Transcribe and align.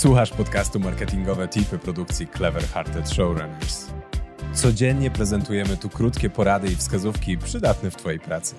Słuchasz 0.00 0.30
podcastu 0.30 0.80
Marketingowe 0.80 1.48
Tipy 1.48 1.78
produkcji 1.78 2.28
Clever 2.36 2.62
Hearted 2.62 3.10
Showrunners. 3.10 3.86
Codziennie 4.54 5.10
prezentujemy 5.10 5.76
tu 5.76 5.88
krótkie 5.88 6.30
porady 6.30 6.72
i 6.72 6.76
wskazówki 6.76 7.38
przydatne 7.38 7.90
w 7.90 7.96
Twojej 7.96 8.20
pracy. 8.20 8.54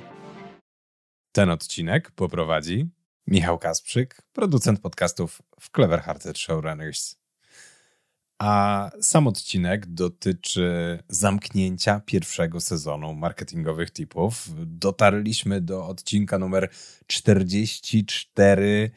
Ten 1.32 1.50
odcinek 1.50 2.12
poprowadzi 2.12 2.90
Michał 3.28 3.60
Kasprzyk, 3.60 4.22
producent 4.34 4.80
podcastów 4.80 5.42
w 5.60 5.72
Clever 5.72 6.02
Hearted 6.02 6.38
Showrunners. 6.38 7.16
A 8.40 8.90
sam 9.02 9.28
odcinek 9.28 9.86
dotyczy 9.86 11.00
zamknięcia 11.10 12.02
pierwszego 12.06 12.60
sezonu 12.60 13.14
marketingowych 13.14 13.92
tipów. 13.92 14.50
Dotarliśmy 14.66 15.62
do 15.62 15.88
odcinka 15.88 16.40
numer 16.40 16.70
44. 17.08 18.92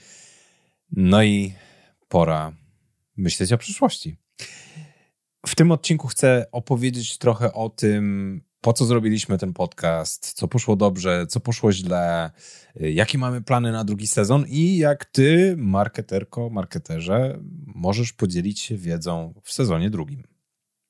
No 0.93 1.23
i 1.23 1.55
pora 2.09 2.53
myśleć 3.17 3.53
o 3.53 3.59
przyszłości. 3.59 4.17
W 5.47 5.55
tym 5.55 5.73
odcinku 5.73 6.09
chcę 6.09 6.47
opowiedzieć 6.53 7.19
trochę 7.19 7.53
o 7.53 7.71
tym, 7.71 8.41
po 8.61 8.73
co 8.73 8.85
zrobiliśmy 8.85 9.39
ten 9.39 9.53
podcast, 9.53 10.33
co 10.33 10.49
poszło 10.49 10.77
dobrze, 10.77 11.27
co 11.27 11.41
poszło 11.41 11.73
źle, 11.73 12.31
jakie 12.75 13.19
mamy 13.19 13.43
plany 13.43 13.73
na 13.73 13.85
drugi 13.85 14.07
sezon 14.07 14.45
i 14.49 14.77
jak 14.77 15.05
ty, 15.05 15.55
marketerko, 15.59 16.51
marketerze, 16.51 17.39
możesz 17.67 18.13
podzielić 18.13 18.61
się 18.61 18.77
wiedzą 18.77 19.35
w 19.43 19.53
sezonie 19.53 19.91
drugim. 19.91 20.23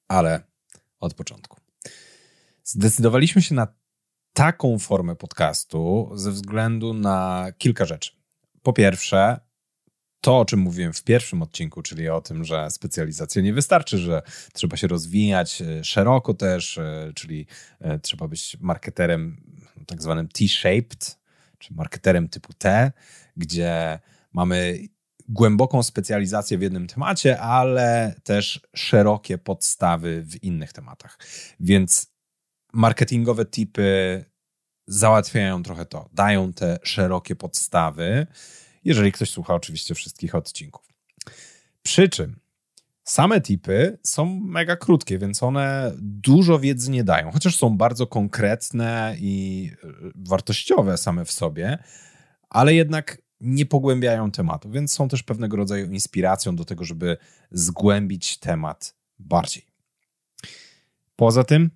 Ale 0.08 0.42
od 1.00 1.14
początku. 1.14 1.60
Zdecydowaliśmy 2.64 3.42
się 3.42 3.54
na 3.54 3.68
taką 4.32 4.78
formę 4.78 5.16
podcastu 5.16 6.10
ze 6.14 6.30
względu 6.30 6.94
na 6.94 7.46
kilka 7.58 7.84
rzeczy. 7.84 8.12
Po 8.62 8.72
pierwsze, 8.72 9.40
to, 10.24 10.38
o 10.38 10.44
czym 10.44 10.60
mówiłem 10.60 10.92
w 10.92 11.02
pierwszym 11.02 11.42
odcinku, 11.42 11.82
czyli 11.82 12.08
o 12.08 12.20
tym, 12.20 12.44
że 12.44 12.70
specjalizacja 12.70 13.42
nie 13.42 13.52
wystarczy, 13.52 13.98
że 13.98 14.22
trzeba 14.52 14.76
się 14.76 14.86
rozwijać 14.86 15.62
e, 15.62 15.84
szeroko 15.84 16.34
też, 16.34 16.78
e, 16.78 17.12
czyli 17.14 17.46
e, 17.80 17.98
trzeba 17.98 18.28
być 18.28 18.56
marketerem 18.60 19.36
tak 19.86 20.02
zwanym 20.02 20.28
T-shaped, 20.28 21.18
czy 21.58 21.74
marketerem 21.74 22.28
typu 22.28 22.52
T, 22.52 22.92
gdzie 23.36 23.98
mamy 24.32 24.78
głęboką 25.28 25.82
specjalizację 25.82 26.58
w 26.58 26.62
jednym 26.62 26.86
temacie, 26.86 27.40
ale 27.40 28.14
też 28.22 28.60
szerokie 28.74 29.38
podstawy 29.38 30.22
w 30.22 30.42
innych 30.42 30.72
tematach. 30.72 31.18
Więc 31.60 32.06
marketingowe 32.72 33.44
typy 33.44 34.24
załatwiają 34.86 35.62
trochę 35.62 35.86
to, 35.86 36.08
dają 36.12 36.52
te 36.52 36.78
szerokie 36.82 37.36
podstawy 37.36 38.26
jeżeli 38.84 39.12
ktoś 39.12 39.30
słucha 39.30 39.54
oczywiście 39.54 39.94
wszystkich 39.94 40.34
odcinków. 40.34 40.88
Przy 41.82 42.08
czym 42.08 42.36
same 43.04 43.40
tipy 43.40 43.98
są 44.02 44.40
mega 44.40 44.76
krótkie, 44.76 45.18
więc 45.18 45.42
one 45.42 45.92
dużo 45.98 46.58
wiedzy 46.58 46.90
nie 46.90 47.04
dają, 47.04 47.30
chociaż 47.30 47.56
są 47.56 47.76
bardzo 47.76 48.06
konkretne 48.06 49.16
i 49.18 49.70
e, 49.84 49.86
wartościowe 50.14 50.98
same 50.98 51.24
w 51.24 51.32
sobie, 51.32 51.78
ale 52.50 52.74
jednak 52.74 53.22
nie 53.40 53.66
pogłębiają 53.66 54.30
tematu, 54.30 54.70
więc 54.70 54.92
są 54.92 55.08
też 55.08 55.22
pewnego 55.22 55.56
rodzaju 55.56 55.92
inspiracją 55.92 56.56
do 56.56 56.64
tego, 56.64 56.84
żeby 56.84 57.16
zgłębić 57.50 58.38
temat 58.38 58.96
bardziej. 59.18 59.66
Poza 61.16 61.44
tym 61.44 61.70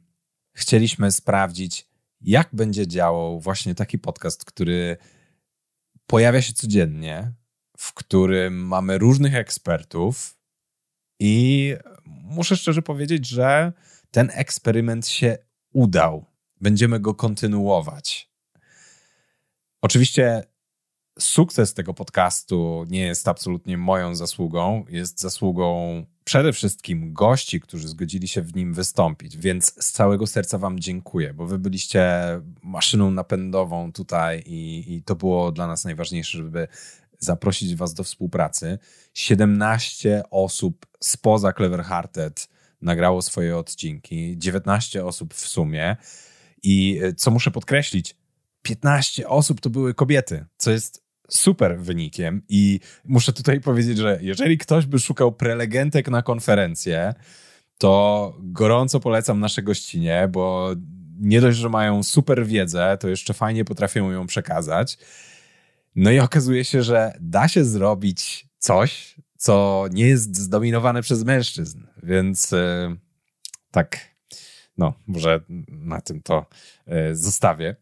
chcieliśmy 0.53 1.13
sprawdzić, 1.13 1.89
jak 2.21 2.49
będzie 2.53 2.87
działał 2.87 3.41
właśnie 3.41 3.75
taki 3.75 3.99
podcast, 3.99 4.45
który 4.45 4.97
pojawia 6.09 6.43
się 6.43 6.53
codziennie, 6.53 7.33
w 7.79 7.95
którym 7.95 8.67
mamy 8.67 8.99
różnych 8.99 9.35
ekspertów 9.35 10.37
i 11.21 11.75
muszę 12.05 12.57
szczerze 12.57 12.83
powiedzieć, 12.83 13.29
że 13.29 13.73
ten 14.11 14.31
eksperyment 14.33 15.09
się 15.09 15.39
udał. 15.73 16.27
Będziemy 16.61 17.01
go 17.01 17.15
kontynuować. 17.15 18.31
Oczywiście 19.83 20.43
sukces 21.19 21.75
tego 21.75 21.95
podcastu 21.95 22.85
nie 22.89 23.01
jest 23.01 23.29
absolutnie 23.29 23.79
moją 23.79 24.15
zasługą, 24.15 24.85
jest 24.89 25.21
zasługą 25.21 26.05
przede 26.25 26.53
wszystkim 26.53 27.13
gości, 27.13 27.61
którzy 27.61 27.89
zgodzili 27.89 28.29
się 28.29 28.43
w 28.43 28.55
nim 28.57 28.75
wystąpić, 28.75 29.37
więc 29.37 29.85
z 29.85 29.93
całego 29.93 30.27
serca 30.27 30.59
Wam 30.59 30.81
dziękuję, 30.81 31.35
bo 31.35 31.47
Wy 31.47 31.59
byliście 31.59 32.05
maszyną 32.63 33.11
napędową 33.11 33.93
tutaj 33.93 34.43
i, 34.47 34.85
i 34.95 35.03
to 35.03 35.17
było 35.17 35.53
dla 35.53 35.67
nas 35.67 35.85
najważniejsze, 35.85 36.39
żeby 36.39 36.69
zaprosić 37.19 37.75
Was 37.75 37.95
do 37.95 38.05
współpracy. 38.05 38.79
17 39.15 40.23
osób 40.31 40.87
spoza 41.01 41.53
Clever 41.53 41.83
Hearted 41.83 42.49
nagrało 42.83 43.23
swoje 43.23 43.57
odcinki, 43.57 44.39
19 44.39 45.05
osób 45.05 45.35
w 45.35 45.49
sumie. 45.49 45.97
I 46.63 47.01
co 47.17 47.31
muszę 47.31 47.51
podkreślić, 47.51 48.17
15 48.63 49.29
osób 49.29 49.61
to 49.61 49.71
były 49.71 49.95
kobiety, 49.95 50.47
co 50.57 50.71
jest 50.71 51.08
super 51.31 51.81
wynikiem 51.81 52.43
i 52.49 52.81
muszę 53.05 53.33
tutaj 53.33 53.61
powiedzieć, 53.61 53.99
że 53.99 54.19
jeżeli 54.23 54.59
ktoś 54.59 54.87
by 54.87 54.99
szukał 54.99 55.33
prelegentek 55.33 56.09
na 56.09 56.23
konferencję, 56.23 57.15
to 57.79 58.35
gorąco 58.41 59.01
polecam 59.01 59.41
nasze 59.41 59.63
gościnie, 59.63 60.29
bo 60.33 60.75
nie 61.21 61.41
dość, 61.41 61.59
że 61.59 61.69
mają 61.69 62.03
super 62.03 62.47
wiedzę, 62.47 62.97
to 63.01 63.09
jeszcze 63.09 63.35
fajnie 63.35 63.65
potrafią 63.65 64.11
ją 64.11 64.27
przekazać. 64.27 64.99
No 65.97 66.11
i 66.11 66.19
okazuje 66.19 66.65
się, 66.65 66.83
że 66.83 67.13
da 67.21 67.49
się 67.49 67.65
zrobić 67.65 68.49
coś, 68.59 69.15
co 69.37 69.85
nie 69.93 70.07
jest 70.07 70.37
zdominowane 70.37 71.03
przez 71.03 71.25
mężczyzn, 71.25 71.87
więc 72.03 72.51
yy, 72.51 72.97
tak, 73.71 73.99
no, 74.79 74.95
może 75.07 75.41
na 75.69 76.01
tym 76.01 76.23
to 76.23 76.47
yy, 76.87 77.17
zostawię. 77.17 77.77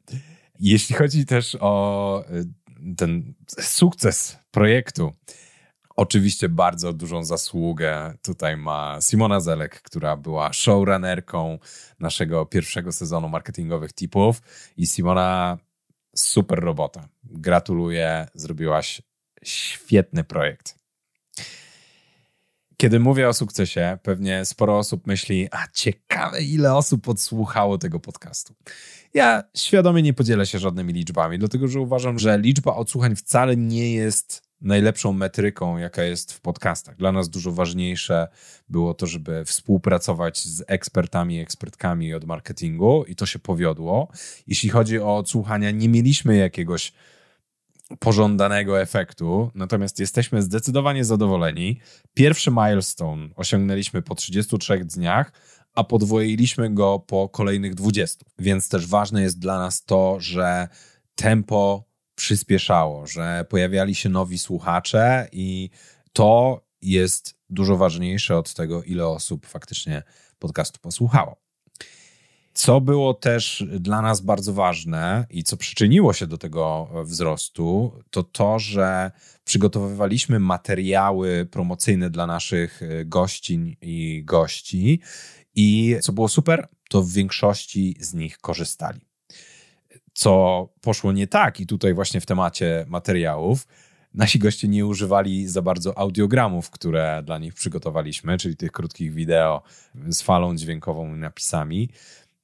Jeśli 0.60 0.94
chodzi 0.94 1.26
też 1.26 1.56
o 1.60 2.24
yy, 2.30 2.44
ten 2.96 3.34
sukces 3.60 4.38
projektu. 4.50 5.12
Oczywiście 5.96 6.48
bardzo 6.48 6.92
dużą 6.92 7.24
zasługę 7.24 8.14
tutaj 8.22 8.56
ma 8.56 8.98
Simona 9.00 9.40
Zelek, 9.40 9.82
która 9.82 10.16
była 10.16 10.52
showrunnerką 10.52 11.58
naszego 12.00 12.46
pierwszego 12.46 12.92
sezonu 12.92 13.28
marketingowych 13.28 13.92
tipów 13.92 14.42
i 14.76 14.86
Simona 14.86 15.58
super 16.16 16.60
robota. 16.60 17.08
Gratuluję, 17.24 18.26
zrobiłaś 18.34 19.02
świetny 19.44 20.24
projekt. 20.24 20.74
Kiedy 22.76 23.00
mówię 23.00 23.28
o 23.28 23.34
sukcesie, 23.34 23.98
pewnie 24.02 24.44
sporo 24.44 24.78
osób 24.78 25.06
myśli, 25.06 25.48
a 25.50 25.66
ciekawe 25.72 26.42
ile 26.42 26.74
osób 26.74 27.08
odsłuchało 27.08 27.78
tego 27.78 28.00
podcastu. 28.00 28.54
Ja 29.16 29.42
świadomie 29.56 30.02
nie 30.02 30.14
podzielę 30.14 30.46
się 30.46 30.58
żadnymi 30.58 30.92
liczbami, 30.92 31.38
dlatego 31.38 31.68
że 31.68 31.80
uważam, 31.80 32.18
że 32.18 32.38
liczba 32.38 32.74
odsłuchań 32.74 33.16
wcale 33.16 33.56
nie 33.56 33.92
jest 33.92 34.42
najlepszą 34.60 35.12
metryką, 35.12 35.78
jaka 35.78 36.02
jest 36.02 36.32
w 36.32 36.40
podcastach. 36.40 36.96
Dla 36.96 37.12
nas 37.12 37.28
dużo 37.28 37.52
ważniejsze 37.52 38.28
było 38.68 38.94
to, 38.94 39.06
żeby 39.06 39.44
współpracować 39.44 40.44
z 40.44 40.64
ekspertami 40.66 41.36
i 41.36 41.40
ekspertkami 41.40 42.14
od 42.14 42.24
marketingu 42.24 43.04
i 43.04 43.16
to 43.16 43.26
się 43.26 43.38
powiodło. 43.38 44.08
Jeśli 44.46 44.68
chodzi 44.68 44.98
o 44.98 45.16
odsłuchania, 45.16 45.70
nie 45.70 45.88
mieliśmy 45.88 46.36
jakiegoś 46.36 46.92
pożądanego 47.98 48.80
efektu, 48.80 49.50
natomiast 49.54 50.00
jesteśmy 50.00 50.42
zdecydowanie 50.42 51.04
zadowoleni. 51.04 51.80
Pierwszy 52.14 52.50
milestone 52.50 53.28
osiągnęliśmy 53.36 54.02
po 54.02 54.14
33 54.14 54.84
dniach, 54.84 55.32
a 55.76 55.84
podwoiliśmy 55.84 56.74
go 56.74 56.98
po 56.98 57.28
kolejnych 57.28 57.74
20. 57.74 58.24
Więc 58.38 58.68
też 58.68 58.86
ważne 58.86 59.22
jest 59.22 59.38
dla 59.38 59.58
nas 59.58 59.84
to, 59.84 60.16
że 60.20 60.68
tempo 61.14 61.84
przyspieszało, 62.14 63.06
że 63.06 63.44
pojawiali 63.48 63.94
się 63.94 64.08
nowi 64.08 64.38
słuchacze 64.38 65.28
i 65.32 65.70
to 66.12 66.60
jest 66.82 67.34
dużo 67.50 67.76
ważniejsze 67.76 68.36
od 68.36 68.54
tego, 68.54 68.82
ile 68.82 69.06
osób 69.06 69.46
faktycznie 69.46 70.02
podcastu 70.38 70.80
posłuchało. 70.80 71.36
Co 72.54 72.80
było 72.80 73.14
też 73.14 73.64
dla 73.80 74.02
nas 74.02 74.20
bardzo 74.20 74.52
ważne 74.52 75.26
i 75.30 75.44
co 75.44 75.56
przyczyniło 75.56 76.12
się 76.12 76.26
do 76.26 76.38
tego 76.38 76.88
wzrostu, 77.04 77.92
to 78.10 78.22
to, 78.22 78.58
że 78.58 79.10
przygotowywaliśmy 79.44 80.38
materiały 80.38 81.46
promocyjne 81.50 82.10
dla 82.10 82.26
naszych 82.26 82.80
gościń 83.04 83.76
i 83.80 84.22
gości 84.24 85.00
i 85.56 85.96
co 86.00 86.12
było 86.12 86.28
super, 86.28 86.68
to 86.88 87.02
w 87.02 87.12
większości 87.12 87.96
z 88.00 88.14
nich 88.14 88.38
korzystali. 88.38 89.00
Co 90.12 90.68
poszło 90.80 91.12
nie 91.12 91.26
tak, 91.26 91.60
i 91.60 91.66
tutaj 91.66 91.94
właśnie 91.94 92.20
w 92.20 92.26
temacie 92.26 92.84
materiałów, 92.88 93.66
nasi 94.14 94.38
goście 94.38 94.68
nie 94.68 94.86
używali 94.86 95.48
za 95.48 95.62
bardzo 95.62 95.98
audiogramów, 95.98 96.70
które 96.70 97.22
dla 97.24 97.38
nich 97.38 97.54
przygotowaliśmy, 97.54 98.38
czyli 98.38 98.56
tych 98.56 98.72
krótkich 98.72 99.14
wideo 99.14 99.62
z 100.08 100.22
falą 100.22 100.56
dźwiękową 100.56 101.14
i 101.14 101.18
napisami. 101.18 101.88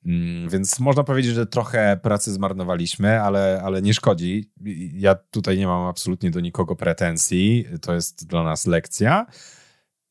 Mm, 0.07 0.49
więc 0.49 0.81
można 0.81 1.05
powiedzieć, 1.05 1.35
że 1.35 1.47
trochę 1.47 2.01
pracy 2.03 2.33
zmarnowaliśmy, 2.33 3.23
ale, 3.23 3.63
ale 3.65 3.83
nie 3.83 3.95
szkodzi. 3.95 4.51
Ja 4.93 5.15
tutaj 5.15 5.59
nie 5.59 5.67
mam 5.67 5.87
absolutnie 5.87 6.31
do 6.31 6.41
nikogo 6.41 6.77
pretensji. 6.77 7.65
To 7.83 7.95
jest 7.95 8.27
dla 8.27 8.43
nas 8.43 8.67
lekcja. 8.67 9.27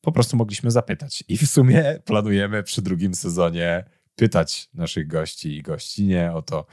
Po 0.02 0.12
prostu 0.12 0.36
mogliśmy 0.36 0.70
zapytać. 0.70 1.24
I 1.28 1.38
w 1.38 1.46
sumie 1.46 1.98
planujemy 2.04 2.62
przy 2.62 2.82
drugim 2.82 3.14
sezonie 3.14 3.84
pytać 4.16 4.68
naszych 4.74 5.06
gości 5.06 5.56
i 5.56 5.62
gościnie 5.62 6.32
o 6.32 6.42
to, 6.42 6.66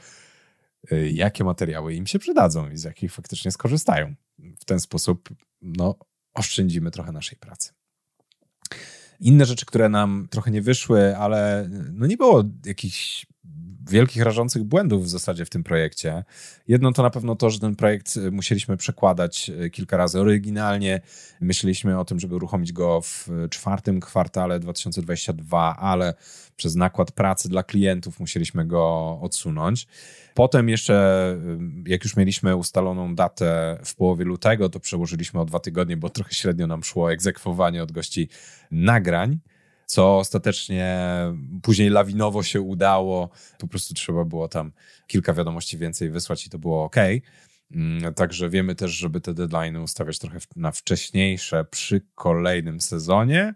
y, 0.92 1.10
jakie 1.10 1.44
materiały 1.44 1.94
im 1.94 2.06
się 2.06 2.18
przydadzą 2.18 2.70
i 2.70 2.76
z 2.76 2.84
jakich 2.84 3.12
faktycznie 3.12 3.50
skorzystają. 3.50 4.14
W 4.60 4.64
ten 4.64 4.80
sposób 4.80 5.28
no, 5.62 5.94
oszczędzimy 6.34 6.90
trochę 6.90 7.12
naszej 7.12 7.38
pracy. 7.38 7.72
Inne 9.20 9.46
rzeczy, 9.46 9.66
które 9.66 9.88
nam 9.88 10.28
trochę 10.30 10.50
nie 10.50 10.62
wyszły, 10.62 11.16
ale 11.16 11.68
no 11.92 12.06
nie 12.06 12.16
było 12.16 12.44
jakichś 12.66 13.26
wielkich, 13.90 14.22
rażących 14.22 14.64
błędów 14.64 15.04
w 15.04 15.08
zasadzie 15.08 15.44
w 15.44 15.50
tym 15.50 15.64
projekcie. 15.64 16.24
Jedno 16.68 16.92
to 16.92 17.02
na 17.02 17.10
pewno 17.10 17.36
to, 17.36 17.50
że 17.50 17.58
ten 17.58 17.76
projekt 17.76 18.16
e, 18.16 18.30
musieliśmy 18.30 18.76
przekładać 18.76 19.50
e, 19.50 19.70
kilka 19.70 19.96
razy 19.96 20.20
oryginalnie. 20.20 21.00
Myśleliśmy 21.40 21.98
o 21.98 22.04
tym, 22.04 22.20
żeby 22.20 22.36
uruchomić 22.36 22.72
go 22.72 23.00
w 23.00 23.28
czwartym 23.50 24.00
kwartale 24.00 24.60
2022, 24.60 25.76
ale 25.76 26.14
przez 26.56 26.76
nakład 26.76 27.12
pracy 27.12 27.48
dla 27.48 27.62
klientów 27.62 28.20
musieliśmy 28.20 28.66
go 28.66 29.18
odsunąć. 29.22 29.86
Potem 30.34 30.68
jeszcze, 30.68 30.94
e, 31.84 31.90
jak 31.90 32.04
już 32.04 32.16
mieliśmy 32.16 32.56
ustaloną 32.56 33.14
datę 33.14 33.78
w 33.84 33.94
połowie 33.94 34.24
lutego, 34.24 34.68
to 34.68 34.80
przełożyliśmy 34.80 35.40
o 35.40 35.44
dwa 35.44 35.60
tygodnie, 35.60 35.96
bo 35.96 36.10
trochę 36.10 36.34
średnio 36.34 36.66
nam 36.66 36.84
szło 36.84 37.12
egzekwowanie 37.12 37.82
od 37.82 37.92
gości 37.92 38.28
nagrań 38.70 39.38
co 39.90 40.18
ostatecznie 40.18 40.98
później 41.62 41.90
lawinowo 41.90 42.42
się 42.42 42.60
udało. 42.60 43.30
Po 43.58 43.68
prostu 43.68 43.94
trzeba 43.94 44.24
było 44.24 44.48
tam 44.48 44.72
kilka 45.06 45.32
wiadomości 45.32 45.78
więcej 45.78 46.10
wysłać 46.10 46.46
i 46.46 46.50
to 46.50 46.58
było 46.58 46.84
ok. 46.84 46.96
Mm, 47.70 48.14
także 48.14 48.50
wiemy 48.50 48.74
też, 48.74 48.90
żeby 48.90 49.20
te 49.20 49.34
deadline 49.34 49.76
ustawiać 49.76 50.18
trochę 50.18 50.38
na 50.56 50.72
wcześniejsze 50.72 51.64
przy 51.64 52.00
kolejnym 52.14 52.80
sezonie. 52.80 53.54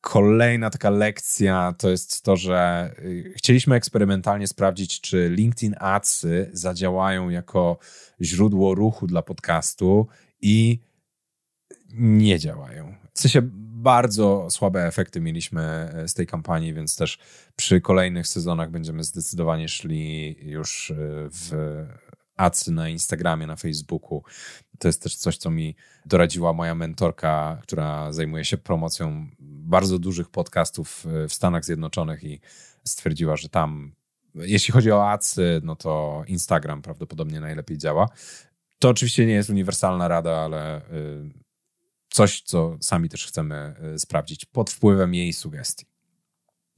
Kolejna 0.00 0.70
taka 0.70 0.90
lekcja 0.90 1.74
to 1.78 1.90
jest 1.90 2.22
to, 2.22 2.36
że 2.36 2.90
y, 2.98 3.32
chcieliśmy 3.36 3.76
eksperymentalnie 3.76 4.46
sprawdzić, 4.46 5.00
czy 5.00 5.28
LinkedIn 5.28 5.74
Adsy 5.80 6.50
zadziałają 6.52 7.28
jako 7.28 7.78
źródło 8.20 8.74
ruchu 8.74 9.06
dla 9.06 9.22
podcastu 9.22 10.06
i 10.40 10.78
nie 11.94 12.38
działają. 12.38 12.94
W 13.14 13.20
sensie 13.20 13.65
bardzo 13.86 14.50
słabe 14.50 14.86
efekty 14.86 15.20
mieliśmy 15.20 15.62
e, 15.62 16.08
z 16.08 16.14
tej 16.14 16.26
kampanii, 16.26 16.74
więc 16.74 16.96
też 16.96 17.18
przy 17.56 17.80
kolejnych 17.80 18.26
sezonach 18.28 18.70
będziemy 18.70 19.04
zdecydowanie 19.04 19.68
szli 19.68 20.36
już 20.40 20.90
e, 20.90 20.94
w 21.30 21.50
adsy 22.36 22.72
na 22.72 22.88
Instagramie, 22.88 23.46
na 23.46 23.56
Facebooku. 23.56 24.22
To 24.78 24.88
jest 24.88 25.02
też 25.02 25.16
coś, 25.16 25.36
co 25.36 25.50
mi 25.50 25.76
doradziła 26.06 26.52
moja 26.52 26.74
mentorka, 26.74 27.58
która 27.62 28.12
zajmuje 28.12 28.44
się 28.44 28.58
promocją 28.58 29.26
bardzo 29.40 29.98
dużych 29.98 30.30
podcastów 30.30 31.06
e, 31.06 31.28
w 31.28 31.34
Stanach 31.34 31.64
Zjednoczonych 31.64 32.24
i 32.24 32.40
stwierdziła, 32.84 33.36
że 33.36 33.48
tam, 33.48 33.92
jeśli 34.34 34.72
chodzi 34.72 34.92
o 34.92 35.10
adsy, 35.10 35.60
no 35.64 35.76
to 35.76 36.24
Instagram 36.26 36.82
prawdopodobnie 36.82 37.40
najlepiej 37.40 37.78
działa. 37.78 38.08
To 38.78 38.88
oczywiście 38.88 39.26
nie 39.26 39.32
jest 39.32 39.50
uniwersalna 39.50 40.08
rada, 40.08 40.36
ale 40.36 40.80
coś, 42.16 42.42
co 42.42 42.76
sami 42.80 43.08
też 43.08 43.26
chcemy 43.26 43.74
y, 43.94 43.98
sprawdzić 43.98 44.44
pod 44.44 44.70
wpływem 44.70 45.14
jej 45.14 45.32
sugestii. 45.32 45.86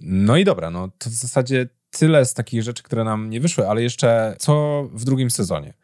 No 0.01 0.37
i 0.37 0.45
dobra, 0.45 0.71
no 0.71 0.89
to 0.99 1.11
w 1.11 1.13
zasadzie 1.13 1.69
tyle 1.91 2.25
z 2.25 2.35
takich 2.35 2.63
rzeczy, 2.63 2.83
które 2.83 3.05
nam 3.05 3.31
nie 3.31 3.41
wyszły, 3.41 3.69
ale 3.69 3.83
jeszcze 3.83 4.37
co 4.39 4.83
w 4.93 5.05
drugim 5.05 5.31
sezonie. 5.31 5.75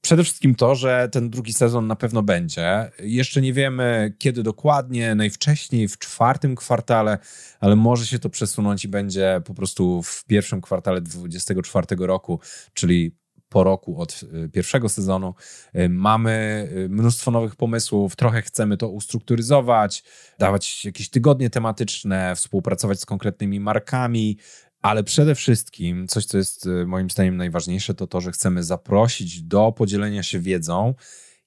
Przede 0.00 0.24
wszystkim 0.24 0.54
to, 0.54 0.74
że 0.74 1.08
ten 1.12 1.30
drugi 1.30 1.52
sezon 1.52 1.86
na 1.86 1.96
pewno 1.96 2.22
będzie. 2.22 2.90
Jeszcze 2.98 3.40
nie 3.40 3.52
wiemy 3.52 4.14
kiedy 4.18 4.42
dokładnie, 4.42 5.14
najwcześniej 5.14 5.88
w 5.88 5.98
czwartym 5.98 6.56
kwartale, 6.56 7.18
ale 7.60 7.76
może 7.76 8.06
się 8.06 8.18
to 8.18 8.30
przesunąć 8.30 8.84
i 8.84 8.88
będzie 8.88 9.40
po 9.44 9.54
prostu 9.54 10.02
w 10.02 10.24
pierwszym 10.24 10.60
kwartale 10.60 11.00
2024 11.00 12.06
roku, 12.06 12.40
czyli 12.72 13.19
po 13.50 13.64
roku 13.64 14.00
od 14.00 14.20
y, 14.22 14.48
pierwszego 14.48 14.88
sezonu. 14.88 15.34
Y, 15.76 15.88
mamy 15.88 16.68
y, 16.76 16.88
mnóstwo 16.88 17.30
nowych 17.30 17.56
pomysłów, 17.56 18.16
trochę 18.16 18.42
chcemy 18.42 18.76
to 18.76 18.88
ustrukturyzować, 18.88 20.04
dawać 20.38 20.84
jakieś 20.84 21.10
tygodnie 21.10 21.50
tematyczne, 21.50 22.36
współpracować 22.36 23.00
z 23.00 23.06
konkretnymi 23.06 23.60
markami, 23.60 24.38
ale 24.82 25.04
przede 25.04 25.34
wszystkim 25.34 26.08
coś, 26.08 26.24
co 26.24 26.38
jest 26.38 26.68
moim 26.86 27.10
zdaniem 27.10 27.36
najważniejsze, 27.36 27.94
to 27.94 28.06
to, 28.06 28.20
że 28.20 28.32
chcemy 28.32 28.62
zaprosić 28.64 29.42
do 29.42 29.72
podzielenia 29.72 30.22
się 30.22 30.38
wiedzą 30.38 30.94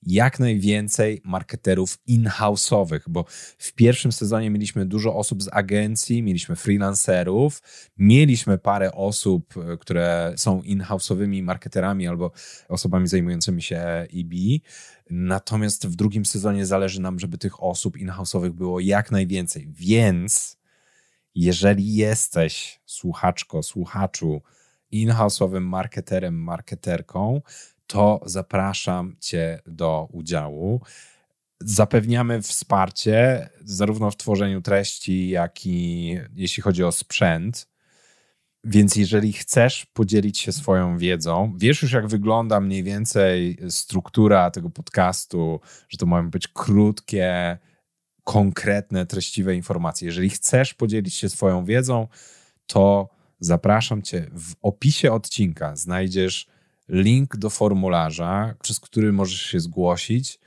jak 0.06 0.40
najwięcej 0.40 1.22
marketerów 1.24 1.98
in-house'owych, 2.08 3.00
bo 3.08 3.26
w 3.58 3.74
pierwszym 3.74 4.12
sezonie 4.12 4.50
mieliśmy 4.50 4.86
dużo 4.86 5.16
osób 5.16 5.44
z 5.44 5.50
agencji, 5.52 6.24
mieliśmy 6.24 6.56
freelancerów, 6.56 7.62
mieliśmy 7.98 8.58
parę 8.58 8.92
osób, 8.92 9.54
e, 9.58 9.78
które 9.78 10.34
są 10.38 10.62
in-house'owymi 10.62 11.44
marketerami 11.44 12.08
albo 12.08 12.32
osobami 12.70 13.08
zajmującymi 13.08 13.62
się 13.62 13.78
EB. 14.14 14.34
Natomiast 15.10 15.88
w 15.88 15.96
drugim 15.96 16.26
sezonie 16.26 16.66
zależy 16.66 17.02
nam, 17.02 17.20
żeby 17.20 17.38
tych 17.38 17.64
osób 17.64 17.98
in-house'owych 17.98 18.52
było 18.52 18.80
jak 18.80 19.12
najwięcej. 19.12 19.68
Więc 19.72 20.58
jeżeli 21.36 21.96
jesteś 21.96 22.82
słuchaczko, 22.86 23.64
słuchaczu, 23.64 24.42
in-house'owym 24.92 25.62
marketerem, 25.62 26.36
marketerką, 26.36 27.42
to 27.94 28.22
zapraszam 28.25 29.16
Cię 29.19 29.60
do 29.66 30.07
udziału. 30.12 30.81
Zapewniamy 31.60 32.42
wsparcie 32.42 33.50
zarówno 33.63 34.12
w 34.12 34.18
tworzeniu 34.18 34.62
treści, 34.62 35.30
jak 35.30 35.66
i 35.66 36.18
jeśli 36.36 36.63
chodzi 36.63 36.84
o 36.84 36.92
sprzęt. 36.92 37.68
Więc 38.63 38.95
jeżeli 38.95 39.34
chcesz 39.34 39.86
podzielić 39.86 40.40
się 40.40 40.51
swoją 40.51 40.98
wiedzą, 40.98 41.54
wiesz 41.57 41.81
już, 41.81 41.92
jak 41.92 42.07
wygląda 42.07 42.60
mniej 42.60 42.84
więcej 42.84 43.57
struktura 43.69 44.51
tego 44.51 44.69
podcastu, 44.69 45.60
że 45.89 45.98
to 45.98 46.06
mają 46.06 46.30
być 46.30 46.48
krótkie, 46.48 47.57
konkretne, 48.24 49.06
treściwe 49.06 49.56
informacje. 49.56 50.06
Jeżeli 50.06 50.30
chcesz 50.30 50.74
podzielić 50.74 51.16
się 51.16 51.30
swoją 51.30 51.66
wiedzą, 51.66 52.07
to 52.68 53.10
zapraszam 53.39 54.01
Cię. 54.01 54.30
W 54.31 54.54
opisie 54.62 55.12
odcinka 55.12 55.75
znajdziesz 55.75 56.54
link 56.90 57.38
do 57.38 57.50
formularza, 57.50 58.56
przez 58.62 58.80
który 58.80 59.12
możesz 59.12 59.42
się 59.42 59.60
zgłosić, 59.60 60.40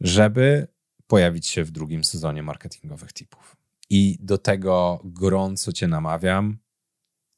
żeby 0.00 0.68
pojawić 1.06 1.46
się 1.46 1.64
w 1.64 1.70
drugim 1.70 2.04
sezonie 2.04 2.42
marketingowych 2.42 3.12
tipów. 3.12 3.56
I 3.90 4.18
do 4.20 4.38
tego 4.38 5.00
gorąco 5.04 5.72
Cię 5.72 5.88
namawiam 5.88 6.58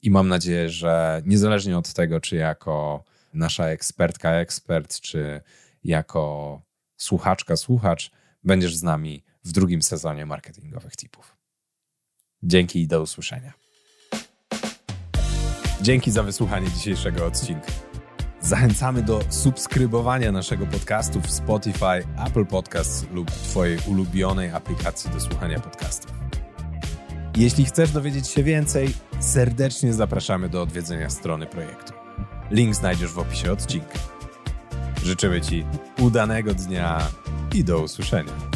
i 0.03 0.11
mam 0.11 0.29
nadzieję, 0.29 0.69
że 0.69 1.23
niezależnie 1.27 1.79
od 1.79 1.93
tego, 1.93 2.21
czy 2.21 2.37
jako 2.37 3.05
nasza 3.35 3.67
ekspertka, 3.67 4.33
ekspert, 4.33 5.01
czy 5.01 5.41
jako 5.85 6.63
słuchaczka, 6.97 7.57
słuchacz, 7.57 8.11
będziesz 8.45 8.77
z 8.77 8.83
nami 8.83 9.25
w 9.45 9.53
drugim 9.53 9.83
sezonie 9.83 10.27
marketingowych 10.27 10.97
tipów. 10.97 11.37
Dzięki 12.43 12.83
i 12.83 12.87
do 12.87 13.03
usłyszenia. 13.03 13.53
Dzięki 15.83 16.11
za 16.11 16.23
wysłuchanie 16.23 16.71
dzisiejszego 16.71 17.27
odcinka. 17.27 17.67
Zachęcamy 18.41 19.03
do 19.03 19.21
subskrybowania 19.29 20.33
naszego 20.33 20.67
podcastu 20.67 21.21
w 21.21 21.31
Spotify, 21.31 22.07
Apple 22.27 22.47
Podcasts 22.47 23.07
lub 23.13 23.31
Twojej 23.31 23.79
ulubionej 23.87 24.51
aplikacji 24.51 25.11
do 25.11 25.21
słuchania 25.21 25.61
podcastów. 25.61 26.13
Jeśli 27.37 27.65
chcesz 27.65 27.91
dowiedzieć 27.91 28.29
się 28.29 28.43
więcej, 28.43 28.95
serdecznie 29.21 29.95
zapraszamy 29.95 30.49
do 30.49 30.63
odwiedzenia 30.63 31.11
strony 31.11 31.47
projektu. 31.47 31.93
Link 32.51 32.75
znajdziesz 32.75 33.13
w 33.13 33.19
opisie 33.19 33.53
odcinka. 33.53 33.99
Życzymy 35.05 35.41
Ci 35.41 35.65
udanego 35.99 36.55
dnia 36.55 36.99
i 37.55 37.65
do 37.65 37.79
usłyszenia. 37.79 38.48